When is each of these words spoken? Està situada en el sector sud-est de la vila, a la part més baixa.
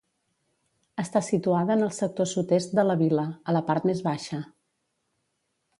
Està 1.03 1.21
situada 1.27 1.75
en 1.79 1.87
el 1.89 1.91
sector 1.99 2.29
sud-est 2.33 2.75
de 2.81 2.89
la 2.91 2.99
vila, 3.05 3.29
a 3.53 3.57
la 3.59 3.65
part 3.71 3.91
més 3.91 4.05
baixa. 4.11 4.45